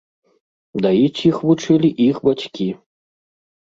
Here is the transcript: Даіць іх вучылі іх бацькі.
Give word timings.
Даіць 0.85 1.23
іх 1.31 1.37
вучылі 1.51 1.95
іх 2.09 2.15
бацькі. 2.29 2.69